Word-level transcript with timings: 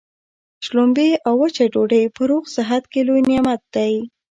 شلومبې 0.65 1.09
او 1.27 1.33
وچه 1.41 1.65
ډوډۍ 1.73 2.03
په 2.15 2.21
روغ 2.29 2.43
صحت 2.55 2.83
کي 2.91 3.01
لوی 3.07 3.21
نعمت 3.29 3.61
دی. 3.75 3.93